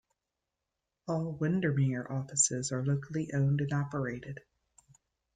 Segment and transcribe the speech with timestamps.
[1.07, 4.39] All Windermere offices are locally owned and operated.